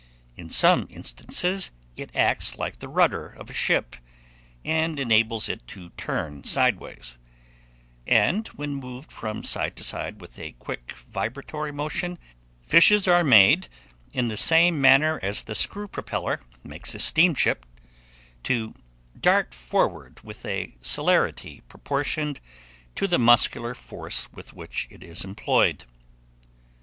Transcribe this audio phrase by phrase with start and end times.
[0.35, 3.95] In some instances it acts like the rudder of a ship,
[4.65, 7.19] and enables it to turn sideways;
[8.07, 12.17] and when moved from side to side with a quick vibratory motion,
[12.63, 13.67] fishes are made,
[14.11, 17.63] in the same manner as the "screw" propeller makes a steamship,
[18.41, 18.73] to
[19.19, 22.39] dart forward with a celerity proportioned
[22.95, 25.85] to the muscular force with which it is employed.